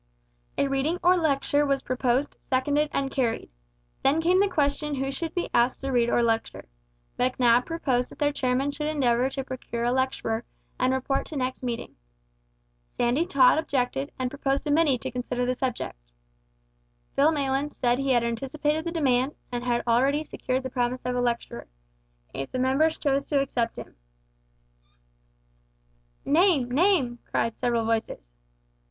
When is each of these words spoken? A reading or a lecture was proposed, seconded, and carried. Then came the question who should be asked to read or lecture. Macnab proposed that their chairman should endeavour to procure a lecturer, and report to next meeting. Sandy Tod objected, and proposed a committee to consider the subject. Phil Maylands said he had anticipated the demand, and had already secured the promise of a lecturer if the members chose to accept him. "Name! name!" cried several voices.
A 0.57 0.67
reading 0.67 0.97
or 1.03 1.13
a 1.13 1.17
lecture 1.17 1.63
was 1.63 1.83
proposed, 1.83 2.35
seconded, 2.39 2.89
and 2.91 3.11
carried. 3.11 3.51
Then 4.01 4.19
came 4.19 4.39
the 4.39 4.49
question 4.49 4.95
who 4.95 5.11
should 5.11 5.35
be 5.35 5.51
asked 5.53 5.81
to 5.81 5.91
read 5.91 6.09
or 6.09 6.23
lecture. 6.23 6.67
Macnab 7.19 7.67
proposed 7.67 8.09
that 8.09 8.17
their 8.17 8.33
chairman 8.33 8.71
should 8.71 8.87
endeavour 8.87 9.29
to 9.29 9.43
procure 9.43 9.83
a 9.83 9.91
lecturer, 9.91 10.43
and 10.79 10.91
report 10.91 11.27
to 11.27 11.35
next 11.35 11.61
meeting. 11.61 11.97
Sandy 12.89 13.27
Tod 13.27 13.59
objected, 13.59 14.11
and 14.17 14.31
proposed 14.31 14.65
a 14.65 14.71
committee 14.71 14.97
to 14.97 15.11
consider 15.11 15.45
the 15.45 15.53
subject. 15.53 15.99
Phil 17.15 17.31
Maylands 17.31 17.73
said 17.77 17.99
he 17.99 18.09
had 18.13 18.23
anticipated 18.23 18.85
the 18.85 18.91
demand, 18.91 19.33
and 19.51 19.63
had 19.63 19.83
already 19.85 20.23
secured 20.23 20.63
the 20.63 20.71
promise 20.71 21.01
of 21.05 21.15
a 21.15 21.21
lecturer 21.21 21.67
if 22.33 22.51
the 22.51 22.57
members 22.57 22.97
chose 22.97 23.23
to 23.25 23.39
accept 23.39 23.77
him. 23.77 23.93
"Name! 26.25 26.71
name!" 26.71 27.19
cried 27.29 27.59
several 27.59 27.85
voices. 27.85 28.31